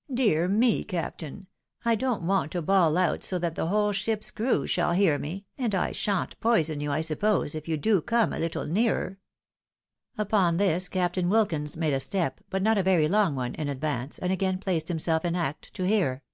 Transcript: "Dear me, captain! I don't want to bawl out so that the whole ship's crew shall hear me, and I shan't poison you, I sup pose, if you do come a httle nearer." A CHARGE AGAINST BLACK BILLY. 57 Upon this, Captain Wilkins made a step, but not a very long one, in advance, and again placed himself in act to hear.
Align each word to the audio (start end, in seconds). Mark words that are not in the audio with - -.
"Dear 0.22 0.46
me, 0.46 0.84
captain! 0.84 1.46
I 1.86 1.94
don't 1.94 2.24
want 2.24 2.52
to 2.52 2.60
bawl 2.60 2.98
out 2.98 3.24
so 3.24 3.38
that 3.38 3.54
the 3.54 3.68
whole 3.68 3.92
ship's 3.92 4.30
crew 4.30 4.66
shall 4.66 4.92
hear 4.92 5.18
me, 5.18 5.46
and 5.56 5.74
I 5.74 5.92
shan't 5.92 6.38
poison 6.38 6.82
you, 6.82 6.92
I 6.92 7.00
sup 7.00 7.20
pose, 7.20 7.54
if 7.54 7.66
you 7.66 7.78
do 7.78 8.02
come 8.02 8.34
a 8.34 8.36
httle 8.36 8.68
nearer." 8.68 9.18
A 10.18 10.24
CHARGE 10.24 10.28
AGAINST 10.28 10.28
BLACK 10.28 10.28
BILLY. 10.32 10.40
57 10.50 10.50
Upon 10.52 10.56
this, 10.58 10.88
Captain 10.90 11.28
Wilkins 11.30 11.76
made 11.78 11.94
a 11.94 12.00
step, 12.00 12.40
but 12.50 12.62
not 12.62 12.76
a 12.76 12.82
very 12.82 13.08
long 13.08 13.34
one, 13.34 13.54
in 13.54 13.70
advance, 13.70 14.18
and 14.18 14.30
again 14.30 14.58
placed 14.58 14.88
himself 14.88 15.24
in 15.24 15.34
act 15.34 15.72
to 15.72 15.84
hear. 15.84 16.24